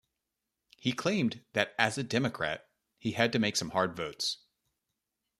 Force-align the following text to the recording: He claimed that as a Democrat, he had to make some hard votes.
He 0.79 0.93
claimed 0.93 1.45
that 1.53 1.75
as 1.77 1.95
a 1.95 2.01
Democrat, 2.03 2.67
he 2.97 3.11
had 3.11 3.31
to 3.33 3.37
make 3.37 3.55
some 3.55 3.69
hard 3.69 3.95
votes. 3.95 4.37